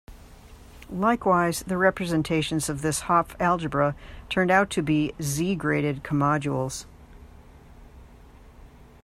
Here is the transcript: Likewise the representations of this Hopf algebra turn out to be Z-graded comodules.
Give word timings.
Likewise 0.89 1.59
the 1.61 1.77
representations 1.77 2.69
of 2.69 2.81
this 2.81 3.01
Hopf 3.01 3.35
algebra 3.39 3.93
turn 4.29 4.49
out 4.49 4.71
to 4.71 4.81
be 4.81 5.13
Z-graded 5.21 6.03
comodules. 6.03 6.87